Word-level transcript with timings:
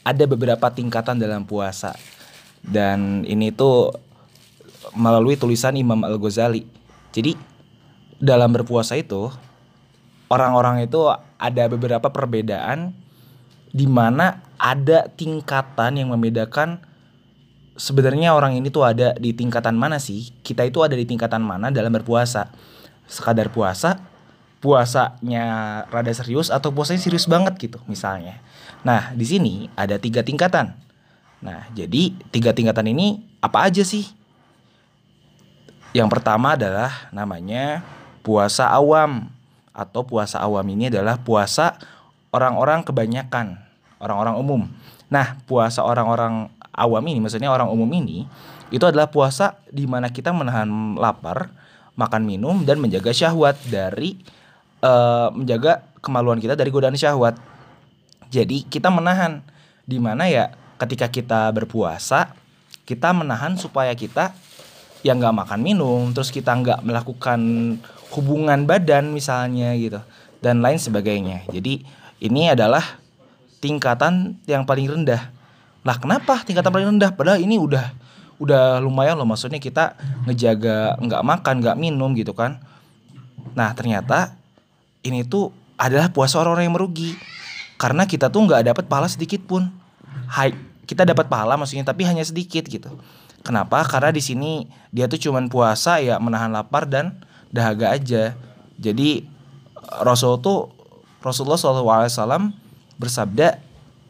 Ada 0.00 0.24
beberapa 0.24 0.72
tingkatan 0.72 1.20
dalam 1.20 1.44
puasa. 1.44 1.92
Dan 2.64 3.28
ini 3.28 3.52
tuh 3.52 3.92
Melalui 4.96 5.36
tulisan 5.36 5.76
Imam 5.76 6.08
Al-Ghazali. 6.08 6.64
Jadi 7.12 7.36
Dalam 8.16 8.48
berpuasa 8.48 8.96
itu 8.96 9.28
Orang-orang 10.34 10.82
itu 10.82 11.06
ada 11.38 11.64
beberapa 11.70 12.10
perbedaan 12.10 12.90
di 13.70 13.86
mana 13.86 14.42
ada 14.58 15.06
tingkatan 15.14 16.02
yang 16.02 16.10
membedakan 16.10 16.82
sebenarnya 17.78 18.34
orang 18.34 18.58
ini 18.58 18.70
tuh 18.70 18.82
ada 18.82 19.14
di 19.14 19.30
tingkatan 19.30 19.78
mana 19.78 20.02
sih? 20.02 20.34
Kita 20.42 20.66
itu 20.66 20.82
ada 20.82 20.98
di 20.98 21.06
tingkatan 21.06 21.42
mana 21.42 21.70
dalam 21.70 21.94
berpuasa? 21.94 22.50
Sekadar 23.06 23.52
puasa, 23.52 24.00
puasanya 24.64 25.84
rada 25.92 26.12
serius 26.14 26.48
atau 26.48 26.72
puasanya 26.72 27.02
serius 27.02 27.28
banget 27.28 27.54
gitu 27.60 27.78
misalnya. 27.84 28.40
Nah, 28.86 29.12
di 29.12 29.26
sini 29.26 29.68
ada 29.76 30.00
tiga 30.00 30.24
tingkatan. 30.24 30.72
Nah, 31.44 31.68
jadi 31.76 32.16
tiga 32.32 32.56
tingkatan 32.56 32.88
ini 32.88 33.20
apa 33.44 33.68
aja 33.68 33.84
sih? 33.84 34.08
Yang 35.92 36.08
pertama 36.10 36.56
adalah 36.56 37.12
namanya 37.12 37.84
puasa 38.24 38.66
awam 38.72 39.33
atau 39.74 40.06
puasa 40.06 40.38
awam 40.38 40.64
ini 40.70 40.88
adalah 40.88 41.18
puasa 41.18 41.74
orang-orang 42.30 42.86
kebanyakan, 42.86 43.58
orang-orang 43.98 44.34
umum. 44.38 44.62
Nah, 45.10 45.38
puasa 45.44 45.82
orang-orang 45.82 46.48
awam 46.70 47.04
ini, 47.10 47.18
maksudnya 47.18 47.50
orang 47.50 47.68
umum 47.68 47.90
ini, 47.90 48.24
itu 48.70 48.82
adalah 48.86 49.10
puasa 49.10 49.58
di 49.68 49.84
mana 49.84 50.10
kita 50.10 50.30
menahan 50.30 50.96
lapar, 50.96 51.50
makan 51.98 52.22
minum 52.22 52.62
dan 52.62 52.78
menjaga 52.78 53.14
syahwat 53.14 53.58
dari 53.66 54.18
uh, 54.82 55.30
menjaga 55.34 55.86
kemaluan 56.02 56.38
kita 56.38 56.58
dari 56.58 56.70
godaan 56.70 56.98
syahwat. 56.98 57.38
Jadi 58.30 58.66
kita 58.66 58.90
menahan 58.90 59.42
di 59.86 60.02
mana 60.02 60.26
ya 60.26 60.50
ketika 60.80 61.06
kita 61.06 61.54
berpuasa 61.54 62.34
kita 62.84 63.16
menahan 63.16 63.56
supaya 63.56 63.96
kita 63.96 64.36
yang 65.04 65.20
nggak 65.20 65.36
makan 65.44 65.60
minum, 65.60 66.12
terus 66.16 66.32
kita 66.32 66.52
nggak 66.52 66.80
melakukan 66.84 67.40
hubungan 68.14 68.64
badan 68.64 69.10
misalnya 69.10 69.74
gitu 69.74 70.00
dan 70.38 70.62
lain 70.62 70.78
sebagainya. 70.78 71.44
Jadi 71.50 71.82
ini 72.22 72.48
adalah 72.48 73.02
tingkatan 73.58 74.38
yang 74.46 74.62
paling 74.62 74.86
rendah 74.86 75.34
lah 75.84 76.00
kenapa 76.00 76.40
tingkatan 76.42 76.72
paling 76.72 76.88
rendah? 76.96 77.12
Padahal 77.12 77.38
ini 77.44 77.60
udah 77.60 77.92
udah 78.40 78.80
lumayan 78.82 79.14
loh 79.20 79.28
maksudnya 79.28 79.60
kita 79.60 79.94
ngejaga 80.26 80.98
nggak 80.98 81.22
makan 81.22 81.54
nggak 81.60 81.76
minum 81.76 82.10
gitu 82.16 82.32
kan. 82.32 82.58
Nah 83.52 83.70
ternyata 83.76 84.32
ini 85.04 85.22
tuh 85.28 85.52
adalah 85.76 86.08
puasa 86.08 86.40
orang-orang 86.40 86.72
yang 86.72 86.74
merugi 86.74 87.12
karena 87.76 88.08
kita 88.08 88.32
tuh 88.32 88.48
nggak 88.48 88.72
dapat 88.72 88.84
pahala 88.88 89.12
sedikit 89.12 89.44
pun. 89.44 89.68
Hai 90.24 90.56
kita 90.88 91.04
dapat 91.04 91.28
pahala 91.28 91.60
maksudnya 91.60 91.84
tapi 91.84 92.08
hanya 92.08 92.24
sedikit 92.24 92.64
gitu. 92.64 92.96
Kenapa? 93.44 93.84
Karena 93.84 94.08
di 94.08 94.24
sini 94.24 94.64
dia 94.88 95.04
tuh 95.04 95.20
cuman 95.20 95.52
puasa 95.52 96.00
ya 96.00 96.16
menahan 96.16 96.48
lapar 96.48 96.88
dan 96.88 97.20
dahaga 97.54 97.94
aja. 97.94 98.34
Jadi 98.74 99.22
Rasul 100.02 100.42
tuh 100.42 100.74
Rasulullah 101.22 101.56
SAW 101.56 102.50
bersabda 102.98 103.62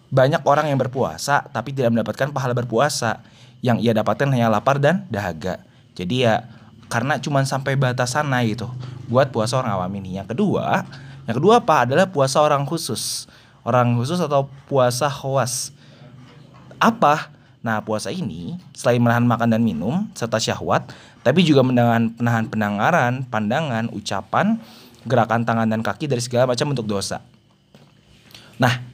banyak 0.08 0.40
orang 0.48 0.72
yang 0.72 0.80
berpuasa 0.80 1.44
tapi 1.52 1.76
tidak 1.76 1.92
mendapatkan 1.92 2.32
pahala 2.32 2.56
berpuasa. 2.56 3.20
Yang 3.64 3.80
ia 3.84 3.92
dapatkan 3.96 4.28
hanya 4.28 4.52
lapar 4.52 4.76
dan 4.76 5.08
dahaga. 5.08 5.60
Jadi 5.96 6.24
ya 6.24 6.44
karena 6.92 7.16
cuma 7.16 7.40
sampai 7.44 7.80
batas 7.80 8.12
sana 8.12 8.44
gitu 8.44 8.68
buat 9.08 9.32
puasa 9.32 9.60
orang 9.60 9.72
awam 9.72 9.92
ini. 10.00 10.20
Yang 10.20 10.36
kedua, 10.36 10.84
yang 11.24 11.36
kedua 11.40 11.60
apa 11.60 11.88
adalah 11.88 12.04
puasa 12.08 12.40
orang 12.44 12.64
khusus. 12.68 13.24
Orang 13.64 13.96
khusus 13.96 14.20
atau 14.20 14.52
puasa 14.68 15.08
khawas. 15.08 15.72
Apa? 16.76 17.32
Nah, 17.64 17.80
puasa 17.80 18.12
ini 18.12 18.60
selain 18.76 19.00
menahan 19.00 19.24
makan 19.24 19.48
dan 19.56 19.64
minum 19.64 20.04
serta 20.12 20.36
syahwat, 20.36 20.84
tapi 21.24 21.40
juga 21.40 21.64
menahan 21.64 22.12
penahan 22.12 22.44
pendengaran, 22.52 23.24
pandangan, 23.32 23.88
ucapan, 23.96 24.60
gerakan 25.08 25.48
tangan 25.48 25.72
dan 25.72 25.80
kaki 25.80 26.04
dari 26.04 26.20
segala 26.20 26.52
macam 26.52 26.76
bentuk 26.76 26.84
dosa. 26.84 27.24
Nah, 28.60 28.84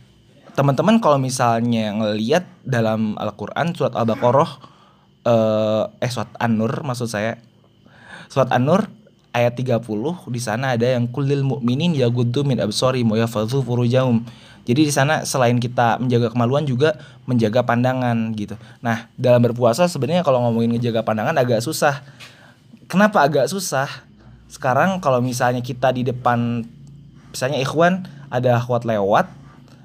teman-teman 0.55 1.03
kalau 1.03 1.19
misalnya 1.19 1.91
ngelihat 1.91 2.47
dalam 2.63 3.19
Al-Qur'an 3.19 3.75
surat 3.75 3.99
Al-Baqarah 3.99 4.51
eh, 5.27 5.85
eh 6.07 6.11
surat 6.11 6.31
An-Nur 6.39 6.87
maksud 6.87 7.11
saya. 7.11 7.35
Surat 8.31 8.55
An-Nur 8.55 8.87
ayat 9.35 9.59
30 9.59 9.83
di 10.31 10.41
sana 10.43 10.79
ada 10.79 10.87
yang 10.87 11.11
kulil 11.11 11.43
mukminin 11.43 11.95
yaghuddu 11.95 12.47
min 12.47 12.63
absari 12.63 13.03
wa 13.03 13.19
yafadhu 13.19 13.63
furujahum. 13.67 14.23
Jadi 14.71 14.87
di 14.87 14.93
sana 14.95 15.27
selain 15.27 15.59
kita 15.59 15.99
menjaga 15.99 16.31
kemaluan 16.31 16.63
juga 16.63 16.95
menjaga 17.27 17.67
pandangan 17.67 18.31
gitu. 18.39 18.55
Nah, 18.87 19.11
dalam 19.19 19.43
berpuasa 19.43 19.91
sebenarnya 19.91 20.23
kalau 20.23 20.47
ngomongin 20.47 20.79
ngejaga 20.79 21.03
pandangan 21.03 21.35
agak 21.35 21.59
susah. 21.59 21.99
Kenapa 22.87 23.27
agak 23.27 23.51
susah? 23.51 23.91
Sekarang 24.47 25.03
kalau 25.03 25.19
misalnya 25.19 25.59
kita 25.59 25.91
di 25.91 26.07
depan 26.07 26.63
misalnya 27.31 27.59
ikhwan 27.63 28.07
ada 28.31 28.59
akhwat 28.59 28.87
lewat 28.87 29.27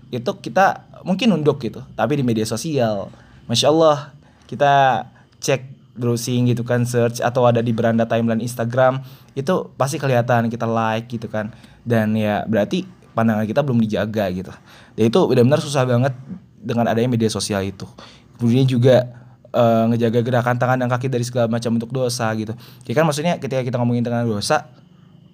itu 0.09 0.31
kita 0.41 0.85
mungkin 1.05 1.33
nunduk 1.33 1.61
gitu 1.61 1.85
tapi 1.93 2.17
di 2.17 2.23
media 2.25 2.45
sosial 2.45 3.09
masya 3.45 3.69
allah 3.69 4.13
kita 4.49 5.05
cek 5.41 5.61
browsing 5.95 6.49
gitu 6.49 6.65
kan 6.65 6.83
search 6.83 7.21
atau 7.21 7.45
ada 7.45 7.61
di 7.61 7.71
beranda 7.71 8.03
timeline 8.09 8.41
Instagram 8.41 9.05
itu 9.37 9.69
pasti 9.77 10.01
kelihatan 10.01 10.49
kita 10.49 10.65
like 10.65 11.07
gitu 11.07 11.29
kan 11.29 11.53
dan 11.85 12.17
ya 12.17 12.43
berarti 12.49 12.83
pandangan 13.15 13.47
kita 13.47 13.63
belum 13.63 13.79
dijaga 13.79 14.27
gitu. 14.35 14.51
Dan 14.99 15.03
itu 15.07 15.19
benar-benar 15.25 15.63
susah 15.63 15.87
banget 15.87 16.13
dengan 16.59 16.91
adanya 16.91 17.07
media 17.07 17.31
sosial 17.31 17.63
itu. 17.63 17.87
Kemudian 18.35 18.67
juga 18.67 19.07
uh, 19.55 19.87
ngejaga 19.89 20.19
gerakan 20.19 20.59
tangan 20.59 20.77
dan 20.83 20.91
kaki 20.91 21.07
dari 21.07 21.23
segala 21.23 21.47
macam 21.47 21.71
bentuk 21.79 21.95
dosa 21.95 22.27
gitu. 22.35 22.51
Ya 22.83 22.93
kan 22.93 23.07
maksudnya 23.07 23.39
ketika 23.39 23.63
kita 23.63 23.79
ngomongin 23.79 24.03
tentang 24.03 24.27
dosa 24.27 24.67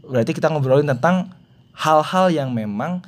berarti 0.05 0.31
kita 0.37 0.53
ngobrolin 0.53 0.85
tentang 0.85 1.33
hal-hal 1.73 2.29
yang 2.29 2.53
memang 2.53 3.01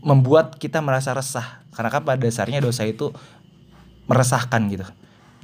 membuat 0.00 0.56
kita 0.56 0.80
merasa 0.80 1.12
resah. 1.12 1.60
Karena 1.74 1.90
kan 1.92 2.06
pada 2.06 2.20
dasarnya 2.22 2.64
dosa 2.64 2.86
itu 2.88 3.12
meresahkan 4.08 4.62
gitu. 4.72 4.86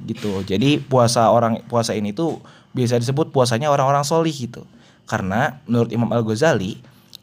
Gitu. 0.01 0.31
Jadi 0.47 0.81
puasa 0.81 1.29
orang 1.29 1.61
puasa 1.69 1.93
ini 1.93 2.15
tuh 2.15 2.41
biasa 2.73 2.97
disebut 2.97 3.29
puasanya 3.29 3.69
orang-orang 3.69 4.01
solih 4.01 4.33
gitu. 4.33 4.65
Karena 5.05 5.59
menurut 5.67 5.91
Imam 5.91 6.09
Al 6.09 6.23
Ghazali 6.23 6.79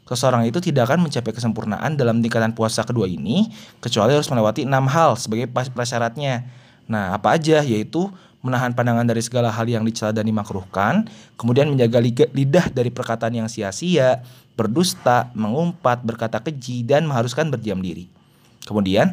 seseorang 0.09 0.49
itu 0.49 0.57
tidak 0.57 0.89
akan 0.89 1.05
mencapai 1.05 1.29
kesempurnaan 1.29 1.93
dalam 1.93 2.17
tingkatan 2.25 2.57
puasa 2.57 2.81
kedua 2.81 3.05
ini 3.05 3.53
kecuali 3.77 4.17
harus 4.17 4.25
melewati 4.33 4.65
enam 4.65 4.89
hal 4.89 5.13
sebagai 5.13 5.45
prasyaratnya 5.49 6.49
nah 6.89 7.13
apa 7.13 7.37
aja 7.37 7.61
yaitu 7.61 8.09
menahan 8.39 8.71
pandangan 8.71 9.03
dari 9.03 9.19
segala 9.19 9.51
hal 9.51 9.67
yang 9.67 9.83
dicela 9.83 10.15
dan 10.15 10.23
dimakruhkan, 10.23 11.11
kemudian 11.35 11.67
menjaga 11.67 11.99
lidah 12.31 12.71
dari 12.71 12.87
perkataan 12.87 13.35
yang 13.35 13.51
sia-sia, 13.51 14.23
berdusta, 14.55 15.27
mengumpat, 15.35 16.03
berkata 16.07 16.39
keji, 16.39 16.87
dan 16.87 17.03
mengharuskan 17.03 17.51
berdiam 17.51 17.83
diri. 17.83 18.07
Kemudian, 18.63 19.11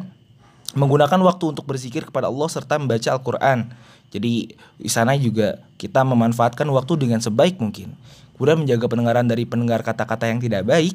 menggunakan 0.75 1.19
waktu 1.23 1.55
untuk 1.55 1.67
berzikir 1.67 2.07
kepada 2.07 2.31
Allah 2.31 2.47
serta 2.47 2.79
membaca 2.79 3.09
Al-Quran. 3.11 3.67
Jadi 4.11 4.55
di 4.55 4.89
sana 4.89 5.13
juga 5.19 5.59
kita 5.75 6.01
memanfaatkan 6.07 6.67
waktu 6.71 7.07
dengan 7.07 7.19
sebaik 7.19 7.59
mungkin. 7.59 7.93
Kemudian 8.35 8.63
menjaga 8.63 8.85
pendengaran 8.87 9.25
dari 9.25 9.43
pendengar 9.43 9.81
kata-kata 9.81 10.29
yang 10.29 10.39
tidak 10.39 10.63
baik, 10.63 10.93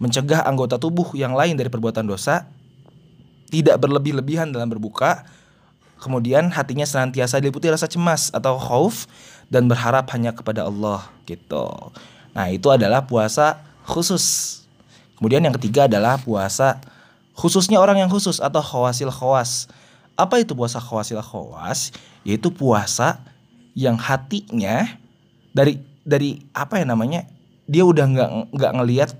mencegah 0.00 0.42
anggota 0.42 0.80
tubuh 0.80 1.12
yang 1.14 1.36
lain 1.36 1.54
dari 1.54 1.68
perbuatan 1.68 2.08
dosa, 2.08 2.48
tidak 3.52 3.76
berlebih-lebihan 3.78 4.48
dalam 4.48 4.72
berbuka, 4.72 5.28
Kemudian 6.02 6.50
hatinya 6.50 6.82
senantiasa 6.82 7.38
diliputi 7.38 7.70
rasa 7.70 7.86
cemas 7.86 8.34
atau 8.34 8.58
khauf 8.58 9.06
dan 9.54 9.70
berharap 9.70 10.10
hanya 10.10 10.34
kepada 10.34 10.66
Allah 10.66 11.06
gitu. 11.30 11.94
Nah, 12.34 12.50
itu 12.50 12.66
adalah 12.74 13.06
puasa 13.06 13.62
khusus. 13.86 14.58
Kemudian 15.14 15.46
yang 15.46 15.54
ketiga 15.54 15.86
adalah 15.86 16.18
puasa 16.18 16.82
khususnya 17.38 17.78
orang 17.78 18.02
yang 18.02 18.10
khusus 18.10 18.42
atau 18.42 18.58
khawasil 18.58 19.14
khawas. 19.14 19.70
Apa 20.22 20.38
itu 20.38 20.54
puasa 20.54 20.78
khawasil 20.78 21.18
khawas? 21.18 21.90
Yaitu 22.22 22.54
puasa 22.54 23.18
yang 23.74 23.98
hatinya 23.98 24.86
dari 25.50 25.82
dari 26.06 26.46
apa 26.54 26.78
ya 26.78 26.86
namanya? 26.86 27.26
Dia 27.66 27.82
udah 27.82 28.06
nggak 28.06 28.30
nggak 28.54 28.72
ngelihat 28.78 29.10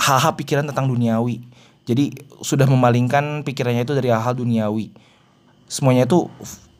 hal-hal 0.00 0.32
pikiran 0.32 0.64
tentang 0.64 0.88
duniawi. 0.88 1.44
Jadi 1.84 2.16
sudah 2.40 2.64
memalingkan 2.64 3.44
pikirannya 3.44 3.84
itu 3.84 3.92
dari 3.92 4.08
hal-hal 4.08 4.32
duniawi 4.32 4.92
semuanya 5.68 6.08
itu 6.08 6.26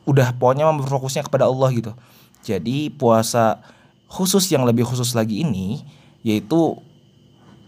udah 0.09 0.33
pokoknya 0.35 0.65
fokusnya 0.89 1.23
kepada 1.29 1.45
Allah 1.45 1.69
gitu 1.71 1.93
jadi 2.41 2.89
puasa 2.97 3.61
khusus 4.09 4.49
yang 4.49 4.65
lebih 4.65 4.83
khusus 4.83 5.13
lagi 5.13 5.45
ini 5.45 5.85
yaitu 6.25 6.81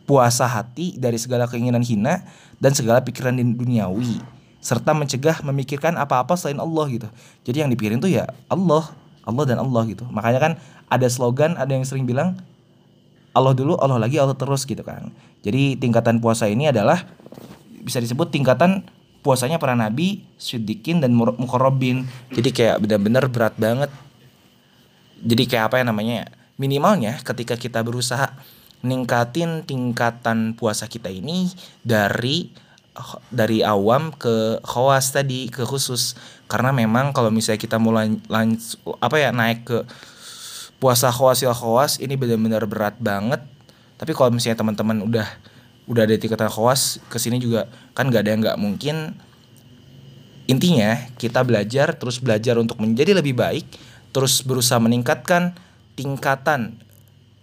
puasa 0.09 0.50
hati 0.50 0.97
dari 0.97 1.21
segala 1.21 1.45
keinginan 1.45 1.85
hina 1.85 2.25
dan 2.57 2.74
segala 2.74 3.06
pikiran 3.06 3.38
duniawi 3.38 4.19
serta 4.62 4.94
mencegah 4.94 5.42
memikirkan 5.42 5.98
apa-apa 5.98 6.38
selain 6.38 6.62
Allah 6.62 6.86
gitu. 6.88 7.08
Jadi 7.44 7.66
yang 7.66 7.69
dipikirin 7.74 7.98
tuh 7.98 8.13
ya 8.13 8.30
Allah, 8.48 8.94
Allah 9.25 9.44
dan 9.50 9.58
Allah 9.58 9.84
gitu. 9.90 10.06
Makanya 10.13 10.40
kan 10.40 10.54
ada 10.88 11.08
slogan, 11.10 11.58
ada 11.58 11.74
yang 11.74 11.84
sering 11.84 12.06
bilang 12.06 12.38
Allah 13.34 13.58
dulu, 13.58 13.75
Allah 13.81 13.98
lagi, 13.98 14.22
Allah 14.22 14.38
terus 14.38 14.63
gitu 14.69 14.86
kan. 14.86 15.10
Jadi 15.42 15.75
tingkatan 15.81 16.22
puasa 16.22 16.46
ini 16.46 16.69
adalah 16.69 17.02
bisa 17.81 17.98
disebut 17.98 18.30
tingkatan 18.30 18.86
puasanya 19.25 19.58
para 19.58 19.74
nabi, 19.74 20.22
syudikin 20.38 21.02
dan 21.02 21.18
mukorobin. 21.18 22.06
Jadi 22.30 22.50
kayak 22.54 22.86
benar-benar 22.86 23.25
berat 23.34 23.56
banget. 23.58 23.90
Jadi 25.22 25.44
kayak 25.50 25.74
apa 25.74 25.75
ya 25.81 25.86
namanya? 25.90 26.30
Minimalnya 26.62 27.18
ketika 27.25 27.58
kita 27.58 27.81
berusaha 27.81 28.38
ningkatin 28.86 29.66
tingkatan 29.66 30.58
puasa 30.58 30.90
kita 30.90 31.10
ini 31.10 31.50
dari 31.86 32.54
dari 33.31 33.63
awam 33.63 34.11
ke 34.11 34.59
khawas 34.63 35.15
tadi 35.15 35.47
ke 35.47 35.63
khusus. 35.63 36.15
Karena 36.51 36.75
memang 36.75 37.15
kalau 37.15 37.31
misalnya 37.31 37.59
kita 37.63 37.79
mulai 37.79 38.11
lanjut 38.27 38.79
apa 38.99 39.15
ya 39.17 39.31
naik 39.31 39.63
ke 39.63 39.77
puasa 40.81 41.13
khawasil 41.13 41.53
khawas 41.55 42.01
ini 42.03 42.19
benar-benar 42.19 42.67
berat 42.67 42.95
banget. 42.99 43.39
Tapi 43.95 44.11
kalau 44.17 44.33
misalnya 44.33 44.59
teman-teman 44.59 45.05
udah 45.05 45.27
udah 45.88 46.03
ada 46.05 46.15
tingkatan 46.17 46.49
khawas 46.51 46.99
ke 47.07 47.17
sini 47.17 47.39
juga 47.39 47.67
kan 47.95 48.09
nggak 48.11 48.21
ada 48.27 48.31
yang 48.35 48.41
nggak 48.43 48.59
mungkin. 48.59 48.95
Intinya 50.49 51.07
kita 51.15 51.47
belajar 51.47 51.95
terus 51.95 52.19
belajar 52.19 52.59
untuk 52.59 52.81
menjadi 52.81 53.15
lebih 53.15 53.39
baik 53.39 53.65
terus 54.11 54.43
berusaha 54.43 54.81
meningkatkan 54.83 55.55
tingkatan 55.95 56.75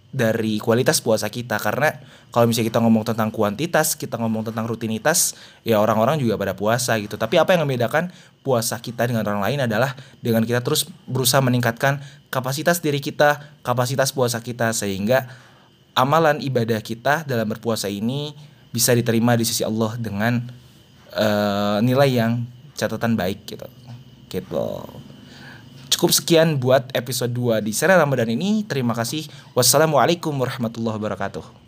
dari 0.09 0.57
kualitas 0.57 1.05
puasa 1.05 1.29
kita 1.29 1.61
karena 1.61 1.93
kalau 2.33 2.49
misalnya 2.49 2.73
kita 2.73 2.81
ngomong 2.81 3.05
tentang 3.05 3.29
kuantitas, 3.29 3.93
kita 3.93 4.17
ngomong 4.17 4.49
tentang 4.49 4.65
rutinitas, 4.65 5.37
ya 5.61 5.77
orang-orang 5.81 6.17
juga 6.17 6.37
pada 6.37 6.53
puasa 6.57 6.97
gitu. 6.97 7.17
Tapi 7.17 7.37
apa 7.37 7.53
yang 7.53 7.65
membedakan 7.65 8.09
puasa 8.41 8.77
kita 8.81 9.05
dengan 9.05 9.25
orang 9.25 9.41
lain 9.41 9.59
adalah 9.69 9.93
dengan 10.21 10.45
kita 10.45 10.61
terus 10.65 10.89
berusaha 11.05 11.41
meningkatkan 11.41 12.01
kapasitas 12.33 12.81
diri 12.81 13.01
kita, 13.01 13.41
kapasitas 13.61 14.13
puasa 14.13 14.41
kita 14.41 14.73
sehingga 14.73 15.29
amalan 15.97 16.41
ibadah 16.41 16.81
kita 16.81 17.25
dalam 17.25 17.49
berpuasa 17.49 17.89
ini 17.89 18.33
bisa 18.69 18.93
diterima 18.93 19.33
di 19.33 19.45
sisi 19.45 19.65
Allah 19.65 19.97
dengan 19.97 20.41
uh, 21.13 21.81
nilai 21.81 22.09
yang 22.13 22.45
catatan 22.77 23.17
baik 23.17 23.45
gitu. 23.45 23.65
Gitu. 24.29 24.65
Cukup 25.89 26.15
sekian 26.15 26.61
buat 26.61 26.87
episode 26.95 27.35
2 27.35 27.65
di 27.65 27.75
serial 27.75 27.99
Ramadan 27.99 28.31
ini. 28.31 28.63
Terima 28.63 28.95
kasih. 28.95 29.27
Wassalamualaikum 29.57 30.31
warahmatullahi 30.31 30.95
wabarakatuh. 30.95 31.58